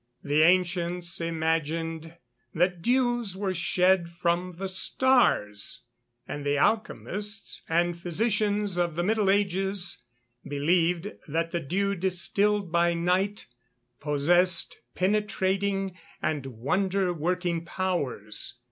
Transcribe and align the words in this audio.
The 0.23 0.41
ancients 0.41 1.21
imagined 1.21 2.15
that 2.55 2.81
dews 2.81 3.37
were 3.37 3.53
shed 3.53 4.09
from 4.09 4.55
the 4.57 4.67
stars; 4.67 5.83
and 6.27 6.43
the 6.43 6.57
alchemists 6.57 7.61
and 7.69 7.95
physicians 7.95 8.77
of 8.77 8.95
the 8.95 9.03
middle 9.03 9.29
ages 9.29 10.03
believed 10.43 11.11
that 11.27 11.51
the 11.51 11.59
dew 11.59 11.93
distilled 11.93 12.71
by 12.71 12.95
night 12.95 13.45
possessed 13.99 14.79
penetrating 14.95 15.95
and 16.19 16.47
wonder 16.47 17.13
working 17.13 17.63
powers. 17.63 18.57